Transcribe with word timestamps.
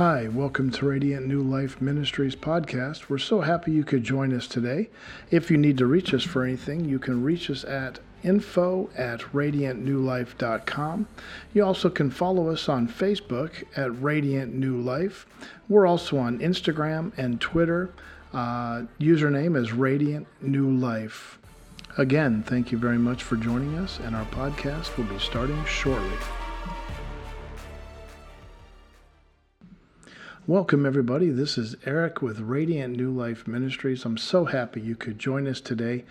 Hi, 0.00 0.28
welcome 0.28 0.70
to 0.70 0.86
Radiant 0.86 1.26
New 1.26 1.42
Life 1.42 1.78
Ministries 1.82 2.34
podcast. 2.34 3.10
We're 3.10 3.18
so 3.18 3.42
happy 3.42 3.72
you 3.72 3.84
could 3.84 4.02
join 4.02 4.32
us 4.32 4.46
today. 4.46 4.88
If 5.30 5.50
you 5.50 5.58
need 5.58 5.76
to 5.76 5.84
reach 5.84 6.14
us 6.14 6.22
for 6.22 6.42
anything, 6.42 6.86
you 6.86 6.98
can 6.98 7.22
reach 7.22 7.50
us 7.50 7.64
at 7.64 7.98
info 8.22 8.88
at 8.96 9.20
radiantnewlife.com. 9.20 11.06
You 11.52 11.64
also 11.66 11.90
can 11.90 12.10
follow 12.10 12.48
us 12.48 12.66
on 12.66 12.88
Facebook 12.88 13.62
at 13.76 14.00
Radiant 14.00 14.54
New 14.54 14.80
Life. 14.80 15.26
We're 15.68 15.86
also 15.86 16.16
on 16.16 16.38
Instagram 16.38 17.12
and 17.18 17.38
Twitter. 17.38 17.90
Uh, 18.32 18.84
username 18.98 19.54
is 19.54 19.74
Radiant 19.74 20.26
New 20.40 20.70
Life. 20.70 21.38
Again, 21.98 22.42
thank 22.42 22.72
you 22.72 22.78
very 22.78 22.96
much 22.96 23.22
for 23.22 23.36
joining 23.36 23.76
us, 23.76 24.00
and 24.00 24.16
our 24.16 24.24
podcast 24.24 24.96
will 24.96 25.04
be 25.04 25.18
starting 25.18 25.62
shortly. 25.66 26.16
Welcome, 30.50 30.84
everybody. 30.84 31.30
This 31.30 31.56
is 31.56 31.76
Eric 31.86 32.22
with 32.22 32.40
Radiant 32.40 32.96
New 32.96 33.12
Life 33.12 33.46
Ministries. 33.46 34.04
I'm 34.04 34.16
so 34.16 34.46
happy 34.46 34.80
you 34.80 34.96
could 34.96 35.16
join 35.16 35.46
us 35.46 35.60
today. 35.60 36.04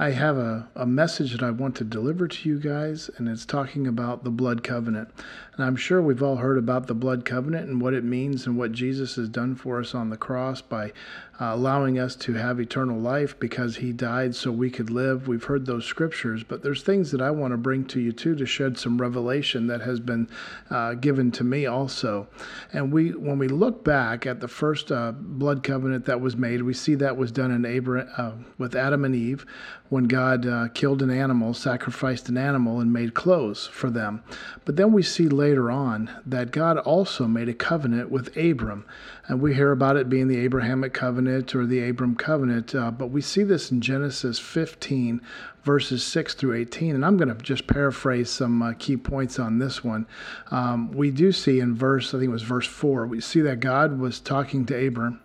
I 0.00 0.10
have 0.10 0.36
a, 0.36 0.68
a 0.74 0.84
message 0.84 1.30
that 1.30 1.44
I 1.44 1.52
want 1.52 1.76
to 1.76 1.84
deliver 1.84 2.26
to 2.26 2.48
you 2.48 2.58
guys, 2.58 3.08
and 3.16 3.28
it's 3.28 3.46
talking 3.46 3.86
about 3.86 4.24
the 4.24 4.32
blood 4.32 4.64
covenant. 4.64 5.10
And 5.56 5.64
I'm 5.64 5.76
sure 5.76 6.02
we've 6.02 6.22
all 6.22 6.36
heard 6.36 6.58
about 6.58 6.86
the 6.86 6.94
blood 6.94 7.24
covenant 7.24 7.68
and 7.68 7.80
what 7.80 7.94
it 7.94 8.04
means 8.04 8.46
and 8.46 8.56
what 8.56 8.72
Jesus 8.72 9.14
has 9.16 9.28
done 9.28 9.54
for 9.54 9.78
us 9.80 9.94
on 9.94 10.10
the 10.10 10.16
cross 10.16 10.60
by 10.60 10.92
uh, 11.40 11.46
allowing 11.46 11.98
us 11.98 12.14
to 12.14 12.34
have 12.34 12.60
eternal 12.60 12.98
life 12.98 13.38
because 13.38 13.76
he 13.76 13.92
died 13.92 14.34
so 14.34 14.50
we 14.50 14.70
could 14.70 14.90
live. 14.90 15.26
We've 15.26 15.44
heard 15.44 15.66
those 15.66 15.84
scriptures, 15.84 16.44
but 16.44 16.62
there's 16.62 16.82
things 16.82 17.10
that 17.12 17.20
I 17.20 17.30
want 17.30 17.52
to 17.52 17.56
bring 17.56 17.84
to 17.86 18.00
you 18.00 18.12
too 18.12 18.34
to 18.36 18.46
shed 18.46 18.78
some 18.78 19.00
revelation 19.00 19.66
that 19.68 19.80
has 19.80 20.00
been 20.00 20.28
uh, 20.70 20.94
given 20.94 21.30
to 21.32 21.44
me 21.44 21.66
also. 21.66 22.28
And 22.72 22.92
we, 22.92 23.10
when 23.10 23.38
we 23.38 23.48
look 23.48 23.84
back 23.84 24.26
at 24.26 24.40
the 24.40 24.48
first 24.48 24.90
uh, 24.90 25.12
blood 25.12 25.62
covenant 25.62 26.04
that 26.06 26.20
was 26.20 26.36
made, 26.36 26.62
we 26.62 26.74
see 26.74 26.94
that 26.96 27.16
was 27.16 27.32
done 27.32 27.50
in 27.50 27.64
Abraham 27.64 28.08
uh, 28.16 28.32
with 28.58 28.74
Adam 28.74 29.04
and 29.04 29.14
Eve 29.14 29.46
when 29.90 30.04
God 30.04 30.46
uh, 30.46 30.68
killed 30.74 31.02
an 31.02 31.10
animal, 31.10 31.54
sacrificed 31.54 32.28
an 32.28 32.38
animal, 32.38 32.80
and 32.80 32.92
made 32.92 33.14
clothes 33.14 33.66
for 33.66 33.90
them. 33.90 34.22
But 34.64 34.76
then 34.76 34.92
we 34.92 35.02
see 35.02 35.28
later 35.28 35.70
on 35.70 36.10
that 36.26 36.50
God 36.50 36.78
also 36.78 37.26
made 37.26 37.48
a 37.48 37.54
covenant 37.54 38.10
with 38.10 38.36
Abram. 38.36 38.86
And 39.26 39.40
we 39.40 39.54
hear 39.54 39.72
about 39.72 39.96
it 39.96 40.08
being 40.08 40.28
the 40.28 40.38
Abrahamic 40.38 40.92
covenant 40.92 41.54
or 41.54 41.64
the 41.64 41.88
Abram 41.88 42.14
covenant, 42.14 42.74
uh, 42.74 42.90
but 42.90 43.06
we 43.06 43.22
see 43.22 43.42
this 43.42 43.70
in 43.70 43.80
Genesis 43.80 44.38
15, 44.38 45.22
verses 45.64 46.04
6 46.04 46.34
through 46.34 46.54
18. 46.54 46.94
And 46.94 47.04
I'm 47.04 47.16
going 47.16 47.34
to 47.34 47.42
just 47.42 47.66
paraphrase 47.66 48.30
some 48.30 48.62
uh, 48.62 48.74
key 48.78 48.98
points 48.98 49.38
on 49.38 49.58
this 49.58 49.82
one. 49.82 50.06
Um, 50.50 50.92
we 50.92 51.10
do 51.10 51.32
see 51.32 51.60
in 51.60 51.74
verse, 51.74 52.14
I 52.14 52.18
think 52.18 52.28
it 52.28 52.32
was 52.32 52.42
verse 52.42 52.66
4, 52.66 53.06
we 53.06 53.20
see 53.20 53.40
that 53.40 53.60
God 53.60 53.98
was 53.98 54.20
talking 54.20 54.66
to 54.66 54.86
Abram. 54.86 55.20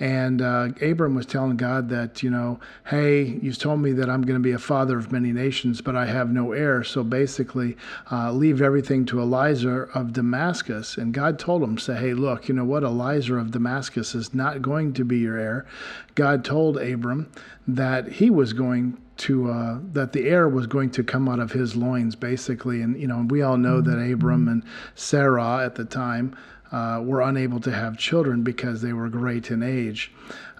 And 0.00 0.42
uh, 0.42 0.70
Abram 0.80 1.14
was 1.14 1.26
telling 1.26 1.56
God 1.56 1.88
that, 1.90 2.22
you 2.22 2.30
know, 2.30 2.58
hey, 2.86 3.38
you've 3.40 3.58
told 3.58 3.80
me 3.80 3.92
that 3.92 4.10
I'm 4.10 4.22
going 4.22 4.38
to 4.38 4.42
be 4.42 4.50
a 4.50 4.58
father 4.58 4.98
of 4.98 5.12
many 5.12 5.32
nations, 5.32 5.80
but 5.80 5.94
I 5.94 6.06
have 6.06 6.30
no 6.30 6.50
heir. 6.52 6.82
So 6.82 7.04
basically, 7.04 7.76
uh, 8.10 8.32
leave 8.32 8.60
everything 8.60 9.04
to 9.06 9.20
Eliezer 9.20 9.84
of 9.94 10.12
Damascus. 10.12 10.96
And 10.96 11.14
God 11.14 11.38
told 11.38 11.62
him, 11.62 11.78
say, 11.78 11.94
hey, 11.94 12.14
look, 12.14 12.48
you 12.48 12.54
know 12.54 12.64
what? 12.64 12.82
Eliezer 12.82 13.38
of 13.42 13.50
Damascus 13.50 14.14
is 14.14 14.32
not 14.32 14.62
going 14.62 14.94
to 14.94 15.04
be 15.04 15.18
your 15.18 15.36
heir. 15.36 15.66
God 16.14 16.44
told 16.44 16.78
Abram 16.78 17.30
that 17.68 18.08
he 18.08 18.30
was 18.30 18.52
going 18.54 18.96
to 19.18 19.50
uh, 19.50 19.78
that 19.92 20.12
the 20.12 20.28
heir 20.28 20.48
was 20.48 20.66
going 20.66 20.90
to 20.90 21.04
come 21.04 21.28
out 21.28 21.38
of 21.38 21.52
his 21.52 21.76
loins, 21.76 22.16
basically. 22.16 22.80
And 22.80 22.98
you 22.98 23.06
know, 23.06 23.26
we 23.28 23.42
all 23.42 23.58
know 23.58 23.80
that 23.80 23.90
mm-hmm. 23.90 24.14
Abram 24.14 24.48
and 24.48 24.64
Sarah 24.94 25.64
at 25.64 25.74
the 25.74 25.84
time 25.84 26.34
uh, 26.72 27.00
were 27.04 27.20
unable 27.20 27.60
to 27.60 27.70
have 27.70 27.98
children 27.98 28.42
because 28.42 28.80
they 28.80 28.92
were 28.92 29.08
great 29.08 29.50
in 29.50 29.62
age. 29.62 30.10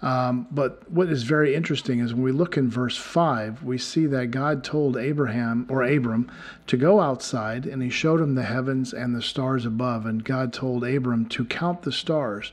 Um, 0.03 0.49
but 0.51 0.91
what 0.91 1.09
is 1.09 1.23
very 1.23 1.55
interesting 1.55 2.01
is 2.01 2.13
when 2.13 2.25
we 2.25 2.33
look 2.33 2.57
in 2.57 2.69
verse 2.69 2.97
5, 2.97 3.63
we 3.63 3.79
see 3.79 4.07
that 4.07 4.33
God 4.33 4.65
told 4.65 4.97
Abraham 4.97 5.65
or 5.71 5.85
Abram 5.85 6.31
to 6.67 6.77
go 6.77 7.01
outside 7.01 7.67
and 7.67 7.81
he 7.83 7.89
showed 7.89 8.21
him 8.21 8.35
the 8.35 8.43
heavens 8.43 8.93
and 8.93 9.15
the 9.15 9.23
stars 9.23 9.65
above. 9.65 10.05
And 10.05 10.25
God 10.25 10.53
told 10.53 10.85
Abram 10.85 11.27
to 11.27 11.45
count 11.45 11.83
the 11.83 11.93
stars. 11.93 12.51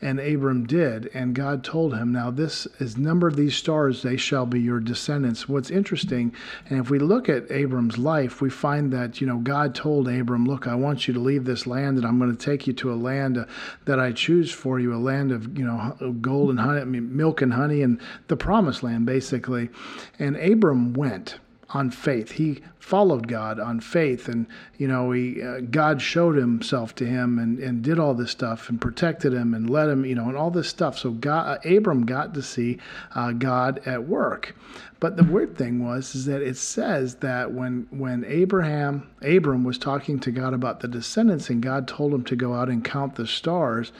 And 0.00 0.20
Abram 0.20 0.64
did. 0.64 1.10
And 1.12 1.34
God 1.34 1.64
told 1.64 1.94
him, 1.94 2.12
Now 2.12 2.30
this 2.30 2.66
is 2.78 2.96
number 2.96 3.26
of 3.26 3.34
these 3.34 3.56
stars, 3.56 4.02
they 4.02 4.16
shall 4.16 4.46
be 4.46 4.60
your 4.60 4.80
descendants. 4.80 5.48
What's 5.48 5.70
interesting, 5.70 6.32
and 6.70 6.78
if 6.78 6.88
we 6.88 7.00
look 7.00 7.28
at 7.28 7.50
Abram's 7.50 7.98
life, 7.98 8.40
we 8.40 8.50
find 8.50 8.92
that, 8.92 9.20
you 9.20 9.26
know, 9.26 9.38
God 9.38 9.74
told 9.74 10.08
Abram, 10.08 10.46
Look, 10.46 10.68
I 10.68 10.76
want 10.76 11.08
you 11.08 11.14
to 11.14 11.20
leave 11.20 11.44
this 11.44 11.66
land 11.66 11.98
and 11.98 12.06
I'm 12.06 12.18
going 12.18 12.34
to 12.34 12.44
take 12.44 12.68
you 12.68 12.72
to 12.74 12.92
a 12.92 12.94
land 12.94 13.38
uh, 13.38 13.46
that 13.86 13.98
I 13.98 14.12
choose 14.12 14.52
for 14.52 14.78
you, 14.78 14.94
a 14.94 14.96
land 14.96 15.32
of, 15.32 15.58
you 15.58 15.64
know, 15.64 16.14
gold 16.20 16.50
and 16.50 16.60
honey 16.60 16.91
mean, 16.92 17.16
milk 17.16 17.42
and 17.42 17.52
honey 17.52 17.82
and 17.82 18.00
the 18.28 18.36
promised 18.36 18.82
land, 18.82 19.06
basically. 19.06 19.70
And 20.18 20.36
Abram 20.36 20.92
went 20.94 21.38
on 21.74 21.90
faith. 21.90 22.32
He 22.32 22.60
followed 22.78 23.28
God 23.28 23.58
on 23.58 23.80
faith, 23.80 24.28
and 24.28 24.46
you 24.76 24.86
know, 24.86 25.12
he 25.12 25.42
uh, 25.42 25.60
God 25.60 26.02
showed 26.02 26.36
Himself 26.36 26.94
to 26.96 27.06
him 27.06 27.38
and 27.38 27.58
and 27.58 27.82
did 27.82 27.98
all 27.98 28.14
this 28.14 28.30
stuff 28.30 28.68
and 28.68 28.80
protected 28.80 29.32
him 29.32 29.54
and 29.54 29.70
led 29.70 29.88
him, 29.88 30.04
you 30.04 30.14
know, 30.14 30.28
and 30.28 30.36
all 30.36 30.50
this 30.50 30.68
stuff. 30.68 30.98
So 30.98 31.10
God, 31.10 31.64
uh, 31.64 31.76
Abram 31.76 32.04
got 32.04 32.34
to 32.34 32.42
see 32.42 32.78
uh, 33.14 33.32
God 33.32 33.80
at 33.86 34.06
work. 34.06 34.54
But 35.00 35.16
the 35.16 35.24
weird 35.24 35.56
thing 35.56 35.84
was 35.84 36.14
is 36.14 36.26
that 36.26 36.42
it 36.42 36.56
says 36.56 37.16
that 37.16 37.52
when 37.52 37.86
when 37.90 38.24
Abraham 38.24 39.10
Abram 39.22 39.64
was 39.64 39.78
talking 39.78 40.20
to 40.20 40.30
God 40.30 40.54
about 40.54 40.80
the 40.80 40.88
descendants 40.88 41.50
and 41.50 41.62
God 41.62 41.88
told 41.88 42.12
him 42.12 42.24
to 42.24 42.36
go 42.36 42.54
out 42.54 42.68
and 42.68 42.84
count 42.84 43.14
the 43.14 43.26
stars, 43.26 43.92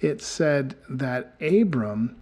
it 0.00 0.20
said 0.20 0.76
that 0.88 1.34
Abram 1.40 2.16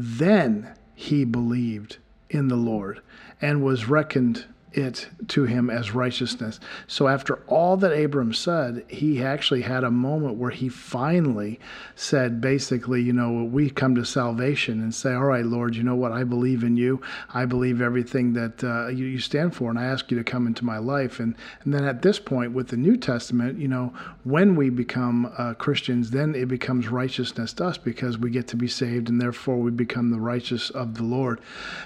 then 0.00 0.74
he 0.94 1.24
believed 1.24 1.98
in 2.30 2.48
the 2.48 2.56
Lord 2.56 3.00
and 3.40 3.62
was 3.62 3.88
reckoned 3.88 4.46
it 4.72 5.08
to 5.28 5.44
him 5.44 5.70
as 5.70 5.92
righteousness. 5.92 6.60
So 6.86 7.08
after 7.08 7.36
all 7.46 7.76
that 7.78 7.92
Abram 7.92 8.32
said, 8.32 8.84
he 8.88 9.22
actually 9.22 9.62
had 9.62 9.84
a 9.84 9.90
moment 9.90 10.36
where 10.36 10.50
he 10.50 10.68
finally 10.68 11.58
said, 11.96 12.40
basically, 12.40 13.02
you 13.02 13.12
know, 13.12 13.44
we 13.44 13.70
come 13.70 13.94
to 13.94 14.04
salvation 14.04 14.80
and 14.80 14.94
say, 14.94 15.14
all 15.14 15.24
right, 15.24 15.44
Lord, 15.44 15.74
you 15.74 15.82
know 15.82 15.96
what? 15.96 16.12
I 16.12 16.24
believe 16.24 16.62
in 16.62 16.76
you. 16.76 17.00
I 17.32 17.44
believe 17.44 17.80
everything 17.80 18.34
that 18.34 18.62
uh, 18.62 18.88
you, 18.88 19.06
you, 19.06 19.18
stand 19.18 19.54
for, 19.54 19.70
and 19.70 19.78
I 19.78 19.84
ask 19.84 20.10
you 20.10 20.18
to 20.18 20.24
come 20.24 20.46
into 20.46 20.64
my 20.64 20.78
life. 20.78 21.18
And, 21.20 21.34
and 21.64 21.74
then 21.74 21.84
at 21.84 22.02
this 22.02 22.18
point, 22.18 22.52
with 22.52 22.68
the 22.68 22.76
New 22.76 22.96
Testament, 22.96 23.58
you 23.58 23.68
know, 23.68 23.92
when 24.24 24.54
we 24.54 24.70
become 24.70 25.32
uh, 25.38 25.54
Christians, 25.54 26.10
then 26.10 26.34
it 26.34 26.46
becomes 26.46 26.88
righteousness 26.88 27.52
to 27.54 27.66
us 27.66 27.78
because 27.78 28.18
we 28.18 28.30
get 28.30 28.46
to 28.48 28.56
be 28.56 28.68
saved, 28.68 29.08
and 29.08 29.20
therefore 29.20 29.58
we 29.58 29.70
become 29.70 30.10
the 30.10 30.20
righteous 30.20 30.70
of 30.70 30.94
the 30.94 31.04
Lord. 31.04 31.40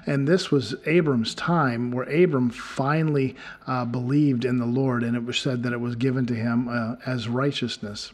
And 0.07 0.27
this 0.27 0.51
was 0.51 0.75
Abram's 0.87 1.35
time 1.35 1.91
where 1.91 2.05
Abram 2.05 2.51
finally 2.73 3.37
uh, 3.67 3.85
believed 3.85 4.45
in 4.45 4.59
the 4.59 4.67
Lord, 4.67 5.03
and 5.03 5.15
it 5.15 5.25
was 5.25 5.39
said 5.39 5.63
that 5.63 5.73
it 5.73 5.81
was 5.81 5.95
given 5.95 6.27
to 6.27 6.35
him 6.35 6.69
uh, 6.69 6.97
as 7.07 7.29
righteousness. 7.29 8.13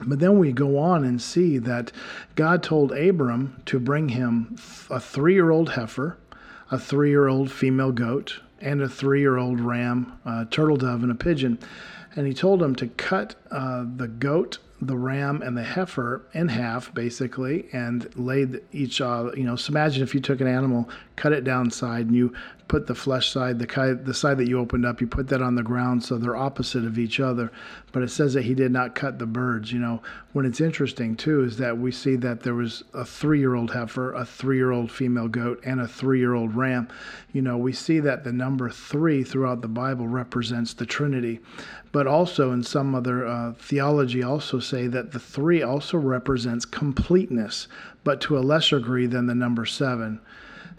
But 0.00 0.20
then 0.20 0.38
we 0.38 0.52
go 0.52 0.78
on 0.78 1.04
and 1.04 1.20
see 1.20 1.58
that 1.58 1.92
God 2.34 2.62
told 2.62 2.92
Abram 2.92 3.60
to 3.66 3.78
bring 3.78 4.10
him 4.10 4.56
a 4.90 5.00
three 5.00 5.34
year 5.34 5.50
old 5.50 5.70
heifer, 5.70 6.16
a 6.70 6.78
three 6.78 7.10
year 7.10 7.28
old 7.28 7.50
female 7.50 7.92
goat, 7.92 8.40
and 8.60 8.80
a 8.80 8.88
three 8.88 9.20
year 9.20 9.36
old 9.36 9.60
ram, 9.60 10.18
a 10.24 10.46
turtle 10.46 10.76
dove, 10.76 11.02
and 11.02 11.12
a 11.12 11.16
pigeon. 11.16 11.58
And 12.16 12.26
he 12.26 12.34
told 12.34 12.62
him 12.62 12.74
to 12.76 12.86
cut 12.86 13.34
uh, 13.50 13.84
the 13.96 14.08
goat 14.08 14.58
the 14.80 14.96
ram 14.96 15.42
and 15.42 15.56
the 15.56 15.62
heifer 15.62 16.22
in 16.34 16.48
half, 16.48 16.92
basically, 16.94 17.68
and 17.72 18.08
laid 18.16 18.60
each, 18.72 19.00
uh, 19.00 19.30
you 19.36 19.42
know, 19.42 19.56
so 19.56 19.70
imagine 19.70 20.02
if 20.02 20.14
you 20.14 20.20
took 20.20 20.40
an 20.40 20.46
animal, 20.46 20.88
cut 21.16 21.32
it 21.32 21.42
down 21.42 21.70
side, 21.70 22.06
and 22.06 22.14
you 22.14 22.32
put 22.68 22.86
the 22.86 22.94
flesh 22.94 23.30
side, 23.30 23.58
the, 23.58 24.00
the 24.04 24.14
side 24.14 24.36
that 24.36 24.46
you 24.46 24.58
opened 24.58 24.84
up, 24.84 25.00
you 25.00 25.06
put 25.06 25.26
that 25.28 25.42
on 25.42 25.54
the 25.54 25.62
ground 25.62 26.04
so 26.04 26.18
they're 26.18 26.36
opposite 26.36 26.84
of 26.84 26.98
each 26.98 27.18
other. 27.18 27.50
But 27.92 28.02
it 28.02 28.10
says 28.10 28.34
that 28.34 28.42
he 28.42 28.54
did 28.54 28.70
not 28.70 28.94
cut 28.94 29.18
the 29.18 29.26
birds. 29.26 29.72
You 29.72 29.80
know, 29.80 30.02
when 30.34 30.44
it's 30.44 30.60
interesting, 30.60 31.16
too, 31.16 31.42
is 31.42 31.56
that 31.56 31.78
we 31.78 31.90
see 31.90 32.14
that 32.16 32.42
there 32.42 32.54
was 32.54 32.84
a 32.92 33.04
three 33.04 33.38
year 33.38 33.54
old 33.54 33.72
heifer, 33.72 34.12
a 34.12 34.24
three 34.24 34.58
year 34.58 34.70
old 34.70 34.92
female 34.92 35.28
goat, 35.28 35.60
and 35.64 35.80
a 35.80 35.88
three 35.88 36.18
year 36.18 36.34
old 36.34 36.54
ram. 36.54 36.88
You 37.32 37.40
know, 37.40 37.56
we 37.56 37.72
see 37.72 38.00
that 38.00 38.24
the 38.24 38.32
number 38.32 38.68
three 38.68 39.24
throughout 39.24 39.62
the 39.62 39.68
Bible 39.68 40.06
represents 40.06 40.74
the 40.74 40.86
Trinity 40.86 41.40
but 41.92 42.06
also 42.06 42.52
in 42.52 42.62
some 42.62 42.94
other 42.94 43.26
uh, 43.26 43.52
theology 43.54 44.22
also 44.22 44.58
say 44.68 44.86
that 44.86 45.12
the 45.12 45.18
three 45.18 45.62
also 45.62 45.98
represents 45.98 46.64
completeness, 46.64 47.68
but 48.04 48.20
to 48.22 48.38
a 48.38 48.40
lesser 48.40 48.78
degree 48.78 49.06
than 49.06 49.26
the 49.26 49.34
number 49.34 49.64
seven. 49.64 50.20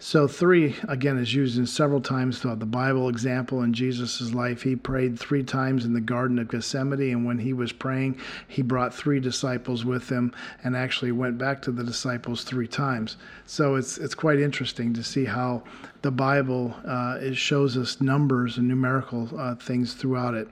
So 0.02 0.26
three 0.26 0.76
again 0.88 1.18
is 1.18 1.34
used 1.34 1.58
in 1.58 1.66
several 1.66 2.00
times 2.00 2.38
throughout 2.38 2.58
the 2.58 2.64
Bible. 2.64 3.10
Example 3.10 3.62
in 3.62 3.74
Jesus' 3.74 4.32
life, 4.32 4.62
he 4.62 4.74
prayed 4.74 5.18
three 5.18 5.42
times 5.42 5.84
in 5.84 5.92
the 5.92 6.00
Garden 6.00 6.38
of 6.38 6.48
Gethsemane, 6.48 7.12
and 7.12 7.26
when 7.26 7.38
he 7.38 7.52
was 7.52 7.70
praying, 7.70 8.18
he 8.48 8.62
brought 8.62 8.94
three 8.94 9.20
disciples 9.20 9.84
with 9.84 10.08
him, 10.08 10.32
and 10.64 10.74
actually 10.74 11.12
went 11.12 11.36
back 11.36 11.60
to 11.62 11.70
the 11.70 11.84
disciples 11.84 12.44
three 12.44 12.66
times. 12.66 13.18
So 13.44 13.74
it's 13.74 13.98
it's 13.98 14.14
quite 14.14 14.40
interesting 14.40 14.94
to 14.94 15.04
see 15.04 15.26
how 15.26 15.64
the 16.00 16.10
Bible 16.10 16.74
uh, 16.86 17.18
it 17.20 17.36
shows 17.36 17.76
us 17.76 18.00
numbers 18.00 18.56
and 18.56 18.68
numerical 18.68 19.28
uh, 19.38 19.56
things 19.56 19.92
throughout 19.92 20.32
it 20.32 20.48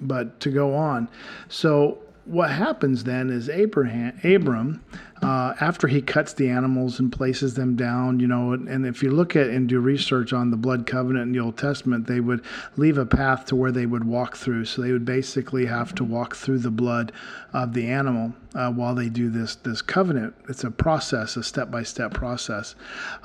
but 0.00 0.40
to 0.40 0.50
go 0.50 0.74
on. 0.74 1.08
So 1.48 1.98
what 2.26 2.50
happens 2.50 3.04
then 3.04 3.30
is 3.30 3.48
Abraham, 3.48 4.18
Abram, 4.24 4.82
uh, 5.22 5.54
after 5.60 5.88
he 5.88 6.02
cuts 6.02 6.34
the 6.34 6.50
animals 6.50 6.98
and 6.98 7.10
places 7.10 7.54
them 7.54 7.76
down, 7.76 8.20
you 8.20 8.26
know, 8.26 8.52
and, 8.52 8.84
if 8.84 9.02
you 9.02 9.10
look 9.10 9.36
at 9.36 9.48
and 9.48 9.68
do 9.68 9.80
research 9.80 10.32
on 10.32 10.50
the 10.50 10.56
blood 10.56 10.86
covenant 10.86 11.28
in 11.28 11.32
the 11.32 11.40
Old 11.40 11.56
Testament, 11.56 12.06
they 12.06 12.20
would 12.20 12.44
leave 12.76 12.98
a 12.98 13.06
path 13.06 13.46
to 13.46 13.56
where 13.56 13.72
they 13.72 13.86
would 13.86 14.04
walk 14.04 14.36
through. 14.36 14.66
So 14.66 14.82
they 14.82 14.92
would 14.92 15.06
basically 15.06 15.64
have 15.66 15.94
to 15.94 16.04
walk 16.04 16.36
through 16.36 16.58
the 16.58 16.70
blood 16.70 17.12
of 17.54 17.72
the 17.72 17.86
animal 17.86 18.34
uh, 18.54 18.70
while 18.70 18.94
they 18.94 19.08
do 19.08 19.30
this 19.30 19.54
this 19.56 19.80
covenant. 19.80 20.34
It's 20.48 20.64
a 20.64 20.70
process, 20.70 21.36
a 21.36 21.42
step 21.42 21.70
by 21.70 21.84
step 21.84 22.12
process. 22.12 22.74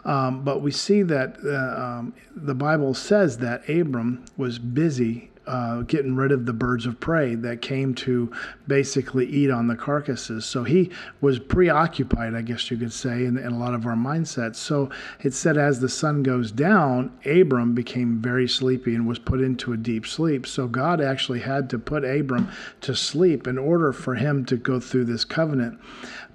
Um, 0.05 0.43
but 0.43 0.61
we 0.61 0.71
see 0.71 1.01
that 1.03 1.37
uh, 1.43 1.81
um, 1.81 2.13
the 2.33 2.55
Bible 2.55 2.93
says 2.93 3.39
that 3.39 3.67
Abram 3.67 4.23
was 4.37 4.57
busy 4.57 5.31
uh, 5.49 5.81
getting 5.81 6.15
rid 6.15 6.31
of 6.31 6.45
the 6.45 6.53
birds 6.53 6.85
of 6.85 6.99
prey 6.99 7.33
that 7.33 7.59
came 7.59 7.95
to 7.95 8.31
basically 8.67 9.25
eat 9.25 9.49
on 9.49 9.65
the 9.65 9.75
carcasses. 9.75 10.45
So 10.45 10.63
he 10.63 10.91
was 11.21 11.39
preoccupied, 11.39 12.35
I 12.35 12.43
guess 12.43 12.69
you 12.69 12.77
could 12.77 12.93
say, 12.93 13.25
in, 13.25 13.35
in, 13.35 13.53
a 13.53 13.57
lot 13.57 13.73
of 13.73 13.87
our 13.87 13.95
mindsets. 13.95 14.57
So 14.57 14.91
it 15.21 15.33
said, 15.33 15.57
as 15.57 15.79
the 15.79 15.89
sun 15.89 16.21
goes 16.21 16.51
down, 16.51 17.11
Abram 17.25 17.73
became 17.73 18.21
very 18.21 18.47
sleepy 18.47 18.93
and 18.93 19.07
was 19.07 19.17
put 19.17 19.41
into 19.41 19.73
a 19.73 19.77
deep 19.77 20.05
sleep. 20.05 20.45
So 20.45 20.67
God 20.67 21.01
actually 21.01 21.39
had 21.39 21.67
to 21.71 21.79
put 21.79 22.05
Abram 22.05 22.51
to 22.81 22.95
sleep 22.95 23.47
in 23.47 23.57
order 23.57 23.91
for 23.91 24.13
him 24.13 24.45
to 24.45 24.55
go 24.55 24.79
through 24.79 25.05
this 25.05 25.25
covenant. 25.25 25.79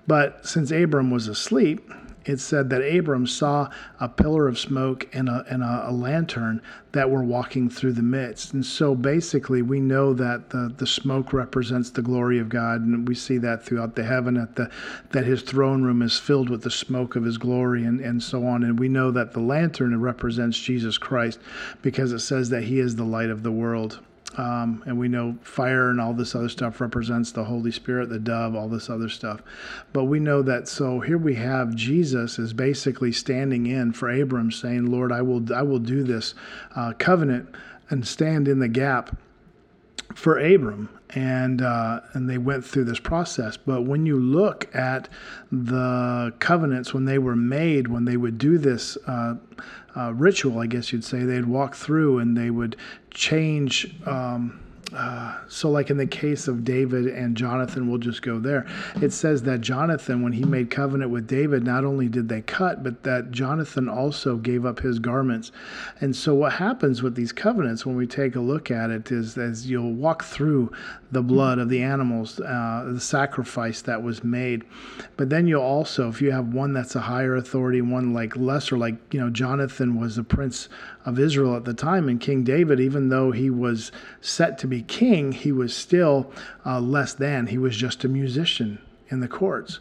But 0.09 0.45
since 0.45 0.73
Abram 0.73 1.13
was 1.13 1.29
asleep, 1.29 1.89
it 2.25 2.41
said 2.41 2.71
that 2.71 2.81
Abram 2.81 3.27
saw 3.27 3.69
a 4.01 4.09
pillar 4.09 4.49
of 4.49 4.59
smoke 4.59 5.09
and 5.13 5.29
a, 5.29 5.45
and 5.51 5.63
a, 5.63 5.87
a, 5.89 5.93
lantern 5.93 6.63
that 6.93 7.11
were 7.11 7.23
walking 7.23 7.69
through 7.69 7.93
the 7.93 8.03
midst. 8.03 8.55
And 8.55 8.65
so 8.65 8.95
basically, 8.95 9.63
we 9.63 9.81
know 9.81 10.15
that 10.15 10.51
the, 10.51 10.73
the 10.77 10.87
smoke 10.87 11.33
represents 11.33 11.91
the 11.91 12.03
glory 12.03 12.39
of 12.39 12.49
God. 12.49 12.81
And 12.81 13.07
we 13.07 13.15
see 13.15 13.39
that 13.39 13.65
throughout 13.65 13.95
the 13.95 14.05
heaven, 14.05 14.35
that, 14.35 14.57
the, 14.57 14.71
that 15.11 15.25
his 15.25 15.43
throne 15.43 15.83
room 15.83 16.03
is 16.03 16.19
filled 16.19 16.49
with 16.49 16.63
the 16.63 16.71
smoke 16.71 17.17
of 17.17 17.25
his 17.25 17.39
glory 17.39 17.85
and, 17.85 18.01
and 18.01 18.23
so 18.23 18.47
on. 18.47 18.63
And 18.63 18.79
we 18.79 18.89
know 18.89 19.11
that 19.11 19.33
the 19.33 19.41
lantern 19.41 20.01
represents 20.01 20.59
Jesus 20.59 20.99
Christ 20.99 21.39
because 21.83 22.13
it 22.13 22.21
says 22.21 22.51
that 22.51 22.65
he 22.65 22.79
is 22.79 22.97
the 22.97 23.05
light 23.05 23.31
of 23.31 23.43
the 23.43 23.53
world. 23.53 24.01
Um, 24.37 24.83
and 24.87 24.99
we 24.99 25.09
know 25.09 25.37
fire 25.43 25.91
and 25.91 26.01
all 26.01 26.13
this 26.13 26.35
other 26.35 26.49
stuff 26.49 26.81
represents 26.81 27.33
the 27.33 27.45
Holy 27.45 27.71
Spirit, 27.71 28.09
the 28.09 28.19
dove, 28.19 28.55
all 28.55 28.69
this 28.69 28.91
other 28.91 29.09
stuff. 29.09 29.43
But 29.93 30.05
we 30.05 30.19
know 30.19 30.43
that. 30.43 30.69
So 30.69 31.01
here 31.01 31.19
we 31.19 31.35
have 31.37 31.75
Jesus 31.75 32.39
is 32.39 32.53
basically 32.53 33.13
standing 33.13 33.67
in 33.67 33.93
for 33.93 34.11
Abram, 34.11 34.51
saying, 34.51 34.87
"Lord, 34.87 35.13
I 35.13 35.23
will, 35.23 35.55
I 35.55 35.63
will 35.63 35.79
do 35.79 36.03
this 36.03 36.35
uh, 36.75 36.93
covenant 36.99 37.49
and 37.91 38.07
stand 38.07 38.49
in 38.49 38.59
the 38.59 38.69
gap 38.69 39.17
for 40.15 40.39
Abram." 40.39 40.89
And 41.11 41.63
uh, 41.63 42.01
and 42.13 42.29
they 42.29 42.39
went 42.39 42.65
through 42.65 42.85
this 42.85 42.99
process. 42.99 43.57
But 43.57 43.83
when 43.83 44.05
you 44.07 44.19
look 44.19 44.75
at 44.75 45.09
the 45.53 46.35
covenants 46.41 46.93
when 46.93 47.05
they 47.05 47.19
were 47.19 47.37
made, 47.37 47.89
when 47.89 48.05
they 48.05 48.17
would 48.17 48.39
do 48.39 48.59
this. 48.59 48.97
Uh, 49.07 49.37
uh, 49.97 50.13
ritual, 50.13 50.59
I 50.59 50.67
guess 50.67 50.93
you'd 50.93 51.05
say. 51.05 51.23
They'd 51.23 51.45
walk 51.45 51.77
through 51.77 52.19
and 52.19 52.37
they 52.37 52.51
would 52.51 52.75
change. 53.13 53.95
Um, 54.05 54.64
uh, 54.95 55.41
so, 55.49 55.71
like 55.71 55.91
in 55.91 55.97
the 55.97 56.07
case 56.07 56.47
of 56.47 56.65
David 56.65 57.07
and 57.07 57.37
Jonathan, 57.37 57.89
we'll 57.89 57.99
just 57.99 58.23
go 58.23 58.39
there. 58.39 58.67
It 59.03 59.13
says 59.13 59.43
that 59.43 59.61
Jonathan, 59.61 60.23
when 60.23 60.33
he 60.33 60.45
made 60.45 60.71
covenant 60.71 61.11
with 61.11 61.27
David, 61.27 61.65
not 61.65 61.85
only 61.85 62.09
did 62.09 62.29
they 62.29 62.43
cut, 62.43 62.85
but 62.85 63.03
that 63.03 63.33
Jonathan 63.33 63.89
also 63.89 64.37
gave 64.37 64.65
up 64.65 64.81
his 64.81 64.99
garments. 64.99 65.51
And 66.01 66.15
so, 66.15 66.35
what 66.35 66.55
happens 66.55 67.03
with 67.03 67.17
these 67.17 67.33
covenants 67.33 67.85
when 67.85 67.97
we 67.97 68.07
take 68.07 68.37
a 68.37 68.41
look 68.41 68.71
at 68.71 68.91
it 68.91 69.11
is 69.11 69.37
as 69.37 69.69
you'll 69.69 69.93
walk 69.93 70.23
through 70.23 70.71
the 71.11 71.23
blood 71.23 71.59
of 71.59 71.69
the 71.69 71.83
animals, 71.83 72.41
uh, 72.41 72.91
the 72.93 73.01
sacrifice 73.01 73.83
that 73.83 74.03
was 74.03 74.23
made. 74.23 74.65
But 75.17 75.31
then 75.31 75.47
you'll 75.47 75.63
also, 75.63 76.09
if 76.09 76.21
you 76.21 76.31
have 76.31 76.55
one 76.55 76.73
that's 76.73 76.95
a 76.95 77.01
higher 77.01 77.37
authority, 77.37 77.81
one 77.81 78.13
like 78.13 78.37
lesser, 78.37 78.77
like, 78.77 78.97
you 79.13 79.21
know, 79.21 79.31
Jonathan 79.31 79.99
was 79.99 80.17
the 80.17 80.25
prince 80.25 80.69
of 81.05 81.19
Israel 81.19 81.57
at 81.57 81.65
the 81.65 81.75
time, 81.75 82.09
and 82.09 82.21
King 82.21 82.45
David, 82.45 82.81
even 82.81 83.09
though 83.09 83.31
he 83.31 83.51
was 83.51 83.93
set 84.21 84.59
to 84.59 84.67
be 84.67 84.83
king, 84.83 85.33
he 85.33 85.53
was 85.53 85.77
still 85.77 86.31
uh, 86.65 86.81
less 86.81 87.15
than. 87.15 87.49
He 87.49 87.59
was 87.59 87.77
just 87.77 88.05
a 88.05 88.09
musician 88.09 88.79
in 89.11 89.21
the 89.21 89.29
courts. 89.29 89.81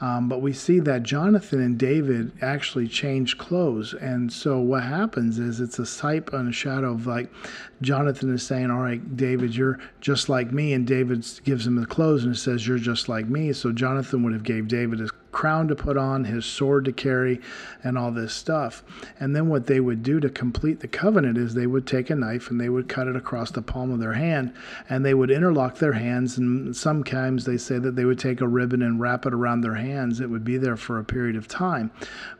Um, 0.00 0.28
but 0.28 0.42
we 0.42 0.52
see 0.52 0.80
that 0.80 1.04
Jonathan 1.04 1.60
and 1.60 1.78
David 1.78 2.32
actually 2.42 2.88
changed 2.88 3.38
clothes. 3.38 3.94
And 3.94 4.32
so 4.32 4.58
what 4.58 4.82
happens 4.82 5.38
is 5.38 5.60
it's 5.60 5.78
a 5.78 5.86
type 5.86 6.32
and 6.32 6.48
a 6.48 6.52
shadow 6.52 6.92
of 6.92 7.06
like 7.06 7.32
Jonathan 7.80 8.34
is 8.34 8.42
saying, 8.42 8.70
All 8.70 8.80
right, 8.80 9.16
David, 9.16 9.54
you're 9.54 9.78
just 10.00 10.28
like 10.28 10.52
me. 10.52 10.72
And 10.72 10.86
David 10.86 11.24
gives 11.44 11.66
him 11.66 11.76
the 11.76 11.86
clothes 11.86 12.24
and 12.24 12.36
says, 12.36 12.66
You're 12.66 12.78
just 12.78 13.08
like 13.08 13.26
me. 13.26 13.52
So 13.52 13.72
Jonathan 13.72 14.22
would 14.24 14.32
have 14.32 14.42
gave 14.42 14.68
David 14.68 14.98
his 14.98 15.12
crown 15.34 15.68
to 15.68 15.74
put 15.74 15.98
on, 15.98 16.24
his 16.24 16.46
sword 16.46 16.86
to 16.86 16.92
carry, 16.92 17.40
and 17.82 17.98
all 17.98 18.10
this 18.10 18.32
stuff. 18.32 18.82
And 19.20 19.36
then 19.36 19.48
what 19.48 19.66
they 19.66 19.80
would 19.80 20.02
do 20.02 20.20
to 20.20 20.30
complete 20.30 20.80
the 20.80 20.88
covenant 20.88 21.36
is 21.36 21.52
they 21.52 21.66
would 21.66 21.86
take 21.86 22.08
a 22.08 22.14
knife 22.14 22.50
and 22.50 22.58
they 22.58 22.70
would 22.70 22.88
cut 22.88 23.08
it 23.08 23.16
across 23.16 23.50
the 23.50 23.60
palm 23.60 23.90
of 23.90 23.98
their 23.98 24.14
hand 24.14 24.54
and 24.88 25.04
they 25.04 25.12
would 25.12 25.30
interlock 25.30 25.76
their 25.76 25.92
hands. 25.92 26.38
And 26.38 26.74
sometimes 26.74 27.44
they 27.44 27.58
say 27.58 27.78
that 27.78 27.96
they 27.96 28.04
would 28.04 28.18
take 28.18 28.40
a 28.40 28.48
ribbon 28.48 28.80
and 28.80 29.00
wrap 29.00 29.26
it 29.26 29.34
around 29.34 29.60
their 29.60 29.74
hands. 29.74 30.20
It 30.20 30.30
would 30.30 30.44
be 30.44 30.56
there 30.56 30.76
for 30.76 30.98
a 30.98 31.04
period 31.04 31.36
of 31.36 31.48
time. 31.48 31.90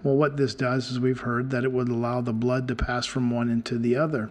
Well, 0.03 0.17
what 0.17 0.37
this 0.37 0.55
does 0.55 0.91
is 0.91 1.01
we've 1.01 1.21
heard 1.21 1.51
that 1.51 1.65
it 1.65 1.73
would 1.73 1.89
allow 1.89 2.21
the 2.21 2.33
blood 2.33 2.69
to 2.69 2.77
pass 2.77 3.05
from 3.05 3.31
one 3.31 3.51
into 3.51 3.77
the 3.77 3.97
other. 3.97 4.31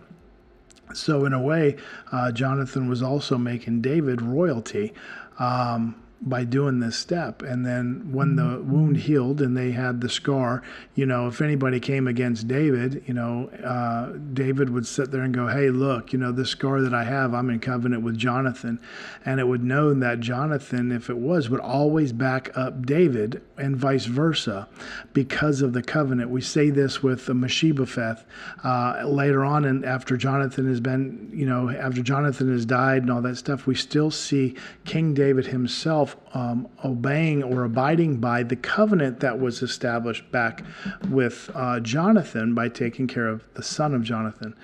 So, 0.94 1.26
in 1.26 1.34
a 1.34 1.42
way, 1.42 1.78
uh, 2.12 2.32
Jonathan 2.32 2.88
was 2.88 3.02
also 3.02 3.38
making 3.38 3.82
David 3.82 4.22
royalty. 4.22 4.94
Um, 5.40 5.96
by 6.26 6.44
doing 6.46 6.80
this 6.80 6.96
step. 6.96 7.42
And 7.42 7.66
then 7.66 8.10
when 8.12 8.36
the 8.36 8.44
mm-hmm. 8.44 8.72
wound 8.72 8.98
healed 8.98 9.42
and 9.42 9.58
they 9.58 9.72
had 9.72 10.00
the 10.00 10.10
scar, 10.10 10.64
you 10.96 11.06
know, 11.06 11.28
if 11.28 11.42
anybody 11.42 11.80
came 11.80 12.08
against 12.08 12.48
David, 12.48 13.04
you 13.06 13.14
know, 13.14 13.50
uh, 13.64 14.18
David 14.34 14.70
would 14.70 14.88
sit 14.88 15.12
there 15.12 15.22
and 15.22 15.34
go, 15.34 15.48
Hey, 15.48 15.70
look, 15.70 16.14
you 16.14 16.20
know, 16.20 16.32
this 16.32 16.50
scar 16.50 16.82
that 16.82 16.94
I 16.94 17.04
have, 17.04 17.34
I'm 17.34 17.50
in 17.50 17.60
covenant 17.60 18.04
with 18.04 18.18
Jonathan. 18.18 18.80
And 19.26 19.40
it 19.40 19.48
would 19.48 19.64
know 19.64 19.94
that 19.94 20.22
Jonathan, 20.22 20.92
if 20.92 21.10
it 21.10 21.18
was, 21.18 21.50
would 21.50 21.60
always 21.60 22.14
back 22.14 22.56
up 22.58 22.86
David 22.86 23.42
and 23.58 23.76
vice 23.76 24.06
versa 24.06 24.68
because 25.14 25.62
of 25.62 25.74
the 25.74 25.84
covenant. 25.84 26.30
We 26.30 26.42
say 26.42 26.70
this 26.70 27.04
with 27.04 27.26
the 27.26 27.34
Mephibosheth 27.34 28.26
uh, 28.64 29.04
later 29.06 29.44
on, 29.44 29.66
and 29.66 29.84
after 29.86 30.16
Jonathan 30.16 30.68
has 30.68 30.80
been, 30.80 31.30
you 31.34 31.46
know, 31.46 31.70
after 31.70 32.02
Jonathan 32.02 32.52
has 32.52 32.66
died 32.66 33.04
and 33.04 33.12
all 33.12 33.22
that 33.22 33.36
stuff, 33.36 33.68
we 33.68 33.76
still 33.76 34.12
see 34.12 34.56
King 34.86 35.14
David 35.14 35.48
himself 35.48 36.13
um, 36.34 36.68
obeying 36.84 37.44
or 37.44 37.64
abiding 37.64 38.18
by 38.18 38.44
the 38.44 38.56
covenant 38.56 39.20
that 39.20 39.40
was 39.40 39.62
established 39.62 40.30
back 40.32 40.64
with 41.10 41.50
uh, 41.54 41.80
Jonathan 41.80 42.54
by 42.54 42.70
taking 42.70 43.08
care 43.08 43.28
of 43.28 43.44
the 43.54 43.64
son 43.64 43.94
of 43.94 44.02
Jonathan. 44.02 44.56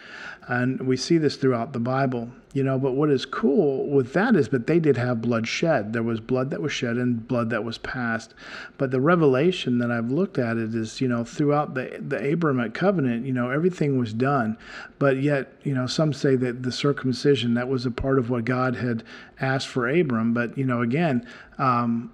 And 0.47 0.87
we 0.87 0.97
see 0.97 1.17
this 1.17 1.35
throughout 1.35 1.73
the 1.73 1.79
Bible, 1.79 2.29
you 2.53 2.63
know. 2.63 2.79
But 2.79 2.93
what 2.93 3.11
is 3.11 3.25
cool 3.25 3.87
with 3.87 4.13
that 4.13 4.35
is 4.35 4.49
that 4.49 4.67
they 4.67 4.79
did 4.79 4.97
have 4.97 5.21
blood 5.21 5.47
shed. 5.47 5.93
There 5.93 6.03
was 6.03 6.19
blood 6.19 6.49
that 6.49 6.61
was 6.61 6.71
shed 6.71 6.97
and 6.97 7.27
blood 7.27 7.49
that 7.51 7.63
was 7.63 7.77
passed. 7.77 8.33
But 8.77 8.91
the 8.91 9.01
revelation 9.01 9.77
that 9.79 9.91
I've 9.91 10.11
looked 10.11 10.39
at 10.39 10.57
it 10.57 10.73
is, 10.73 11.01
you 11.01 11.07
know, 11.07 11.23
throughout 11.23 11.75
the 11.75 11.97
the 11.99 12.23
Abrahamic 12.23 12.73
covenant, 12.73 13.25
you 13.25 13.33
know, 13.33 13.51
everything 13.51 13.99
was 13.99 14.13
done. 14.13 14.57
But 14.97 15.21
yet, 15.21 15.53
you 15.63 15.75
know, 15.75 15.85
some 15.85 16.13
say 16.13 16.35
that 16.37 16.63
the 16.63 16.71
circumcision 16.71 17.53
that 17.53 17.67
was 17.67 17.85
a 17.85 17.91
part 17.91 18.17
of 18.17 18.29
what 18.29 18.45
God 18.45 18.75
had 18.75 19.03
asked 19.39 19.67
for 19.67 19.87
Abram. 19.87 20.33
But 20.33 20.57
you 20.57 20.65
know, 20.65 20.81
again. 20.81 21.27
Um, 21.57 22.11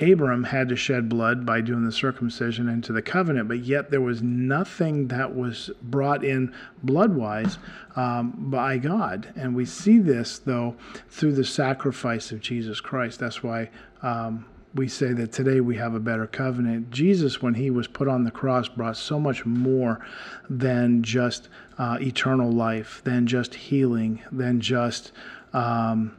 Abram 0.00 0.44
had 0.44 0.68
to 0.70 0.76
shed 0.76 1.08
blood 1.08 1.44
by 1.44 1.60
doing 1.60 1.84
the 1.84 1.92
circumcision 1.92 2.68
into 2.68 2.92
the 2.92 3.02
covenant, 3.02 3.48
but 3.48 3.60
yet 3.60 3.90
there 3.90 4.00
was 4.00 4.22
nothing 4.22 5.08
that 5.08 5.36
was 5.36 5.70
brought 5.82 6.24
in 6.24 6.54
blood-wise 6.82 7.58
um, 7.96 8.32
by 8.36 8.78
God. 8.78 9.32
And 9.36 9.54
we 9.54 9.64
see 9.64 9.98
this, 9.98 10.38
though, 10.38 10.76
through 11.08 11.34
the 11.34 11.44
sacrifice 11.44 12.32
of 12.32 12.40
Jesus 12.40 12.80
Christ. 12.80 13.20
That's 13.20 13.42
why 13.42 13.70
um, 14.02 14.46
we 14.74 14.88
say 14.88 15.12
that 15.12 15.32
today 15.32 15.60
we 15.60 15.76
have 15.76 15.94
a 15.94 16.00
better 16.00 16.26
covenant. 16.26 16.90
Jesus, 16.90 17.42
when 17.42 17.54
he 17.54 17.70
was 17.70 17.86
put 17.86 18.08
on 18.08 18.24
the 18.24 18.30
cross, 18.30 18.68
brought 18.68 18.96
so 18.96 19.20
much 19.20 19.44
more 19.44 20.04
than 20.48 21.02
just 21.02 21.48
uh, 21.78 21.98
eternal 22.00 22.50
life, 22.50 23.02
than 23.04 23.26
just 23.26 23.54
healing, 23.54 24.22
than 24.32 24.60
just. 24.60 25.12
Um, 25.52 26.16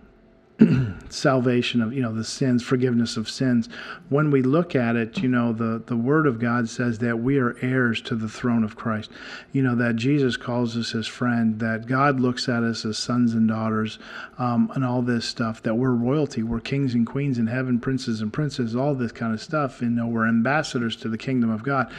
salvation 1.10 1.82
of 1.82 1.94
you 1.94 2.02
know 2.02 2.14
the 2.14 2.24
sins 2.24 2.64
forgiveness 2.64 3.18
of 3.18 3.30
sins. 3.30 3.70
When 4.10 4.32
we 4.32 4.42
look 4.42 4.76
at 4.76 4.96
it 4.96 5.18
you 5.20 5.30
know 5.30 5.54
the 5.54 5.82
the 5.86 5.96
word 5.96 6.28
of 6.28 6.40
god 6.40 6.70
says 6.70 7.00
that 7.00 7.20
we 7.20 7.38
are 7.38 7.58
heirs 7.62 8.02
to 8.02 8.16
the 8.16 8.30
throne 8.30 8.64
of 8.64 8.76
christ. 8.76 9.12
You 9.52 9.62
know 9.64 9.76
that 9.76 9.96
jesus 9.96 10.38
calls 10.38 10.78
us 10.78 10.92
his 10.92 11.08
friend 11.08 11.60
that 11.60 11.86
god 11.86 12.20
looks 12.20 12.48
at 12.48 12.64
us 12.64 12.86
as 12.86 12.98
sons 12.98 13.34
and 13.34 13.48
daughters 13.48 14.00
um, 14.38 14.72
and 14.76 14.86
all 14.86 15.02
this 15.02 15.26
stuff 15.26 15.62
that 15.64 15.76
we're 15.76 15.92
royalty 15.92 16.44
we're 16.44 16.60
kings 16.60 16.94
and 16.94 17.06
queens 17.06 17.38
in 17.38 17.48
heaven 17.48 17.80
princes 17.80 18.22
and 18.22 18.32
princes 18.32 18.76
all 18.76 18.96
this 18.96 19.12
kind 19.12 19.34
of 19.34 19.42
stuff 19.42 19.82
you 19.82 19.90
know 19.90 20.08
we're 20.08 20.28
ambassadors 20.28 20.96
to 20.96 21.10
the 21.10 21.18
kingdom 21.18 21.50
of 21.50 21.64
god 21.64 21.92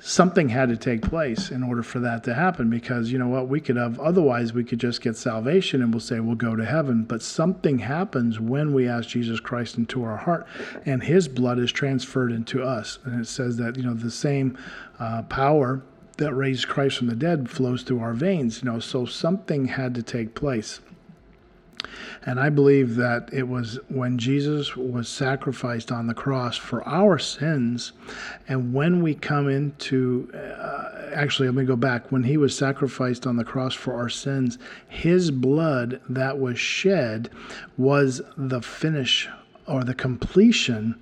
something 0.00 0.48
had 0.48 0.68
to 0.70 0.76
take 0.76 1.02
place 1.02 1.50
in 1.50 1.62
order 1.62 1.82
for 1.82 2.00
that 2.00 2.24
to 2.24 2.34
happen 2.34 2.70
because 2.70 3.12
you 3.12 3.18
know 3.18 3.28
what 3.28 3.48
we 3.48 3.60
could 3.60 3.76
have 3.76 4.00
otherwise 4.00 4.52
we 4.52 4.64
could 4.64 4.80
just 4.80 5.00
get 5.02 5.16
salvation 5.16 5.82
and 5.82 5.92
we'll 5.92 6.00
say 6.00 6.20
we'll 6.20 6.34
go 6.34 6.56
to 6.56 6.64
heaven. 6.64 7.04
But 7.04 7.22
something 7.22 7.78
happens 7.78 8.40
when 8.40 8.72
we 8.72 8.88
ask 8.88 9.10
Jesus 9.10 9.40
Christ 9.40 9.76
into 9.76 10.02
our 10.04 10.16
heart 10.16 10.46
and 10.86 11.02
his 11.02 11.28
blood 11.28 11.58
is 11.58 11.70
transferred 11.70 12.32
into 12.32 12.62
us. 12.62 12.98
And 13.04 13.20
it 13.20 13.26
says 13.26 13.56
that 13.58 13.76
you 13.76 13.82
know 13.82 13.94
the 13.94 14.10
same 14.10 14.58
uh, 14.98 15.22
power 15.22 15.82
that 16.16 16.34
raised 16.34 16.68
Christ 16.68 16.98
from 16.98 17.06
the 17.06 17.16
dead 17.16 17.48
flows 17.48 17.82
through 17.82 18.00
our 18.00 18.12
veins 18.12 18.62
you 18.62 18.70
know 18.70 18.78
so 18.78 19.06
something 19.06 19.66
had 19.66 19.94
to 19.94 20.02
take 20.02 20.34
place 20.34 20.80
and 22.26 22.38
I 22.38 22.50
believe 22.50 22.96
that 22.96 23.30
it 23.32 23.48
was 23.48 23.78
when 23.88 24.18
Jesus 24.18 24.76
was 24.76 25.08
sacrificed 25.08 25.90
on 25.90 26.06
the 26.06 26.14
cross 26.14 26.56
for 26.56 26.86
our 26.86 27.18
sins, 27.18 27.92
and 28.48 28.72
when 28.74 29.02
we 29.02 29.14
come 29.14 29.48
into, 29.48 30.30
uh, 30.34 31.10
actually, 31.14 31.48
let 31.48 31.54
me 31.54 31.64
go 31.64 31.76
back. 31.76 32.12
When 32.12 32.24
he 32.24 32.36
was 32.36 32.56
sacrificed 32.56 33.26
on 33.26 33.36
the 33.36 33.44
cross 33.44 33.74
for 33.74 33.94
our 33.94 34.08
sins, 34.08 34.58
his 34.88 35.30
blood 35.30 36.00
that 36.08 36.38
was 36.38 36.58
shed 36.58 37.30
was 37.76 38.20
the 38.36 38.60
finish 38.60 39.28
or 39.66 39.84
the 39.84 39.94
completion 39.94 40.96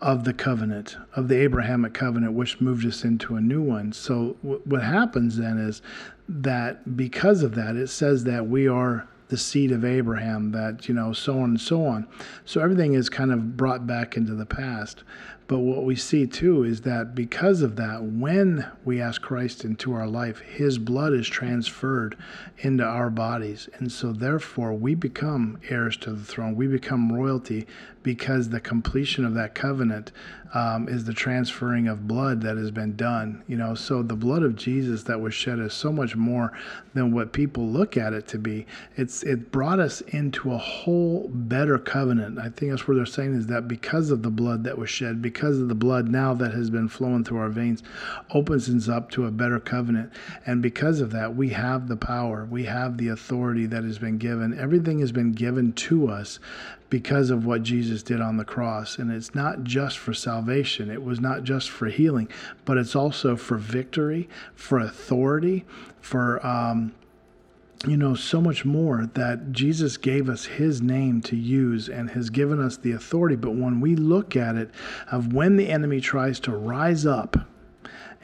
of 0.00 0.24
the 0.24 0.32
covenant, 0.32 0.96
of 1.14 1.28
the 1.28 1.36
Abrahamic 1.36 1.92
covenant, 1.92 2.32
which 2.32 2.60
moved 2.60 2.86
us 2.86 3.04
into 3.04 3.36
a 3.36 3.40
new 3.40 3.60
one. 3.60 3.92
So, 3.92 4.36
w- 4.42 4.62
what 4.64 4.82
happens 4.82 5.36
then 5.36 5.58
is 5.58 5.82
that 6.28 6.96
because 6.96 7.42
of 7.42 7.54
that, 7.54 7.76
it 7.76 7.88
says 7.88 8.24
that 8.24 8.46
we 8.48 8.66
are 8.66 9.06
the 9.28 9.38
seed 9.38 9.72
of 9.72 9.84
Abraham, 9.84 10.52
that, 10.52 10.88
you 10.88 10.94
know, 10.94 11.12
so 11.12 11.40
on 11.40 11.50
and 11.50 11.60
so 11.60 11.84
on. 11.86 12.06
So 12.44 12.60
everything 12.60 12.94
is 12.94 13.08
kind 13.08 13.32
of 13.32 13.56
brought 13.56 13.86
back 13.86 14.16
into 14.16 14.34
the 14.34 14.46
past. 14.46 15.02
But 15.46 15.58
what 15.58 15.84
we 15.84 15.94
see 15.94 16.26
too 16.26 16.64
is 16.64 16.82
that 16.82 17.14
because 17.14 17.60
of 17.60 17.76
that, 17.76 18.02
when 18.02 18.66
we 18.84 19.00
ask 19.00 19.20
Christ 19.20 19.64
into 19.64 19.92
our 19.92 20.06
life, 20.06 20.40
his 20.40 20.78
blood 20.78 21.12
is 21.12 21.28
transferred 21.28 22.16
into 22.58 22.84
our 22.84 23.10
bodies. 23.10 23.68
And 23.78 23.92
so 23.92 24.12
therefore, 24.12 24.72
we 24.72 24.94
become 24.94 25.58
heirs 25.68 25.98
to 25.98 26.12
the 26.12 26.24
throne. 26.24 26.56
We 26.56 26.66
become 26.66 27.12
royalty 27.12 27.66
because 28.04 28.50
the 28.50 28.60
completion 28.60 29.24
of 29.24 29.34
that 29.34 29.54
covenant 29.54 30.12
um, 30.52 30.88
is 30.88 31.04
the 31.04 31.12
transferring 31.12 31.88
of 31.88 32.06
blood 32.06 32.42
that 32.42 32.56
has 32.56 32.70
been 32.70 32.94
done. 32.94 33.42
You 33.48 33.56
know, 33.56 33.74
so 33.74 34.02
the 34.02 34.14
blood 34.14 34.44
of 34.44 34.54
Jesus 34.54 35.02
that 35.04 35.20
was 35.20 35.34
shed 35.34 35.58
is 35.58 35.72
so 35.72 35.90
much 35.90 36.14
more 36.14 36.52
than 36.92 37.12
what 37.12 37.32
people 37.32 37.66
look 37.66 37.96
at 37.96 38.12
it 38.12 38.28
to 38.28 38.38
be. 38.38 38.66
It's 38.96 39.24
it 39.24 39.50
brought 39.50 39.80
us 39.80 40.00
into 40.02 40.52
a 40.52 40.58
whole 40.58 41.28
better 41.32 41.78
covenant. 41.78 42.38
I 42.38 42.50
think 42.50 42.70
that's 42.70 42.86
what 42.86 42.94
they're 42.94 43.06
saying 43.06 43.34
is 43.34 43.46
that 43.48 43.66
because 43.66 44.10
of 44.10 44.22
the 44.22 44.30
blood 44.30 44.62
that 44.64 44.78
was 44.78 44.90
shed, 44.90 45.22
because 45.34 45.60
of 45.60 45.68
the 45.68 45.74
blood 45.74 46.08
now 46.08 46.32
that 46.32 46.54
has 46.54 46.70
been 46.70 46.88
flowing 46.88 47.24
through 47.24 47.38
our 47.38 47.48
veins, 47.48 47.82
opens 48.30 48.70
us 48.70 48.88
up 48.88 49.10
to 49.10 49.26
a 49.26 49.30
better 49.32 49.58
covenant. 49.58 50.12
And 50.46 50.62
because 50.62 51.00
of 51.00 51.10
that, 51.10 51.34
we 51.34 51.50
have 51.50 51.88
the 51.88 51.96
power, 51.96 52.46
we 52.48 52.64
have 52.64 52.96
the 52.96 53.08
authority 53.08 53.66
that 53.66 53.82
has 53.82 53.98
been 53.98 54.16
given. 54.16 54.56
Everything 54.58 55.00
has 55.00 55.10
been 55.10 55.32
given 55.32 55.72
to 55.72 56.08
us 56.08 56.38
because 56.88 57.30
of 57.30 57.44
what 57.44 57.64
Jesus 57.64 58.04
did 58.04 58.20
on 58.20 58.36
the 58.36 58.44
cross. 58.44 58.96
And 58.96 59.10
it's 59.10 59.34
not 59.34 59.64
just 59.64 59.98
for 59.98 60.14
salvation, 60.14 60.88
it 60.88 61.02
was 61.02 61.20
not 61.20 61.42
just 61.42 61.68
for 61.68 61.88
healing, 61.88 62.28
but 62.64 62.78
it's 62.78 62.94
also 62.94 63.34
for 63.34 63.58
victory, 63.58 64.28
for 64.54 64.78
authority, 64.78 65.64
for. 66.00 66.44
Um, 66.46 66.94
you 67.86 67.96
know, 67.96 68.14
so 68.14 68.40
much 68.40 68.64
more 68.64 69.08
that 69.14 69.52
Jesus 69.52 69.96
gave 69.96 70.28
us 70.28 70.44
his 70.44 70.80
name 70.80 71.20
to 71.22 71.36
use 71.36 71.88
and 71.88 72.10
has 72.10 72.30
given 72.30 72.60
us 72.60 72.76
the 72.76 72.92
authority. 72.92 73.36
But 73.36 73.54
when 73.54 73.80
we 73.80 73.96
look 73.96 74.36
at 74.36 74.56
it, 74.56 74.70
of 75.10 75.32
when 75.32 75.56
the 75.56 75.68
enemy 75.68 76.00
tries 76.00 76.40
to 76.40 76.52
rise 76.52 77.04
up 77.06 77.36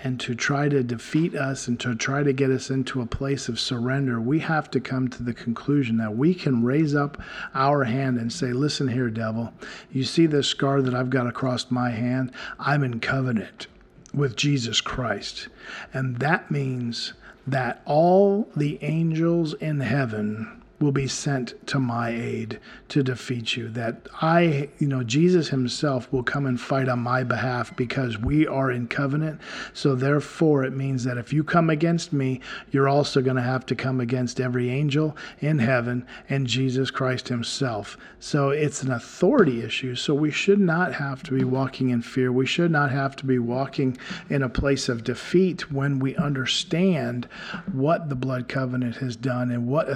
and 0.03 0.19
to 0.21 0.35
try 0.35 0.69
to 0.69 0.83
defeat 0.83 1.35
us 1.35 1.69
and 1.69 1.79
to 1.81 1.95
try 1.95 2.23
to 2.23 2.33
get 2.33 2.51
us 2.51 2.71
into 2.71 3.03
a 3.03 3.07
place 3.07 3.49
of 3.49 3.61
surrender, 3.61 4.21
we 4.21 4.39
have 4.39 4.71
to 4.71 4.81
come 4.81 5.09
to 5.09 5.23
the 5.23 5.35
conclusion 5.35 5.99
that 5.99 6.17
we 6.17 6.35
can 6.35 6.65
raise 6.65 6.95
up 6.95 7.21
our 7.55 7.85
hand 7.85 8.19
and 8.19 8.33
say, 8.33 8.53
Listen 8.53 8.89
here, 8.89 9.11
devil, 9.11 9.53
you 9.93 10.05
see 10.05 10.27
this 10.27 10.49
scar 10.49 10.81
that 10.81 10.95
I've 10.95 11.11
got 11.11 11.27
across 11.27 11.71
my 11.71 11.91
hand? 11.91 12.33
I'm 12.59 12.83
in 12.83 13.01
covenant 13.01 13.67
with 14.15 14.37
Jesus 14.37 14.81
Christ. 14.81 15.49
And 15.93 16.17
that 16.19 16.51
means 16.51 17.13
that 17.47 17.83
all 17.87 18.49
the 18.57 18.79
angels 18.83 19.55
in 19.55 19.81
heaven 19.81 20.60
will 20.81 20.93
be 20.93 21.07
sent 21.07 21.55
to 21.67 21.79
my 21.79 22.09
aid 22.09 22.59
to 22.89 23.03
defeat 23.03 23.57
you. 23.57 23.69
That 23.69 24.09
I, 24.23 24.71
you 24.79 24.89
know, 24.89 25.03
Jesus 25.03 25.49
himself 25.49 26.11
will 26.11 26.23
come 26.23 26.47
and 26.47 26.61
fight 26.61 26.89
on 26.89 27.01
my 27.01 27.23
behalf 27.23 27.77
because 27.77 28.19
we 28.19 28.47
are 28.47 28.71
in 28.71 28.89
covenant. 28.89 29.41
So 29.75 29.95
therefore, 29.95 30.65
it 30.65 30.73
means 30.73 31.05
that 31.05 31.19
if 31.19 31.33
you 31.33 31.45
come 31.45 31.69
against 31.69 32.13
me, 32.13 32.41
you're 32.71 32.89
also 32.89 33.21
going 33.21 33.37
to 33.37 33.43
have 33.43 33.67
to 33.67 33.75
come 33.75 34.01
against 34.01 34.41
every 34.41 34.71
angel 34.71 35.17
in 35.41 35.59
heaven 35.59 36.07
and 36.29 36.47
Jesus 36.47 36.91
Christ 36.91 37.29
himself. 37.29 37.99
So 38.19 38.51
it's 38.51 38.83
an 38.83 38.91
authority 38.91 39.63
issue. 39.63 39.95
So 39.95 40.15
we 40.15 40.31
should 40.31 40.61
not 40.61 40.95
have 40.95 41.23
to 41.25 41.33
be 41.33 41.45
walking 41.45 41.91
in 41.91 42.03
fear. 42.03 42.33
We 42.33 42.47
should 42.47 42.71
not 42.71 42.91
have 42.91 43.17
to 43.17 43.27
be 43.27 43.39
walking 43.39 43.99
in 44.29 44.43
a 44.43 44.49
place 44.49 44.89
of 44.89 45.05
defeat 45.05 45.71
when 45.71 45.99
we 45.99 46.17
understand 46.17 47.29
what 47.73 48.09
the 48.09 48.15
blood 48.15 48.49
covenant 48.49 48.97
has 48.97 49.17
done 49.17 49.51
and 49.51 49.67
what 49.67 49.89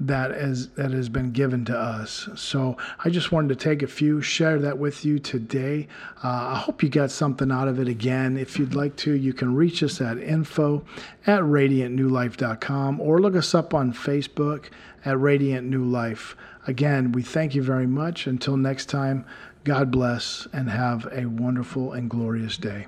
that 0.00 0.32
is 0.32 0.68
that 0.70 0.90
has 0.90 1.08
been 1.08 1.30
given 1.30 1.64
to 1.66 1.78
us. 1.78 2.28
So 2.34 2.76
I 3.04 3.10
just 3.10 3.32
wanted 3.32 3.48
to 3.48 3.56
take 3.56 3.82
a 3.82 3.86
few, 3.86 4.20
share 4.20 4.58
that 4.58 4.78
with 4.78 5.04
you 5.04 5.18
today. 5.18 5.88
Uh, 6.22 6.54
I 6.54 6.56
hope 6.56 6.82
you 6.82 6.88
got 6.88 7.10
something 7.10 7.50
out 7.50 7.68
of 7.68 7.78
it. 7.78 7.88
Again, 7.88 8.36
if 8.36 8.58
you'd 8.58 8.74
like 8.74 8.96
to, 8.96 9.12
you 9.12 9.32
can 9.32 9.54
reach 9.54 9.82
us 9.82 10.00
at 10.00 10.18
info 10.18 10.84
at 11.26 11.40
radiantnewlife.com 11.40 13.00
or 13.00 13.20
look 13.20 13.36
us 13.36 13.54
up 13.54 13.72
on 13.72 13.92
Facebook 13.92 14.66
at 15.04 15.18
Radiant 15.18 15.68
New 15.68 15.84
Life. 15.84 16.36
Again, 16.66 17.12
we 17.12 17.22
thank 17.22 17.54
you 17.54 17.62
very 17.62 17.86
much. 17.86 18.26
Until 18.26 18.56
next 18.56 18.86
time, 18.86 19.24
God 19.64 19.90
bless 19.90 20.46
and 20.52 20.70
have 20.70 21.08
a 21.12 21.26
wonderful 21.26 21.92
and 21.92 22.10
glorious 22.10 22.56
day. 22.56 22.86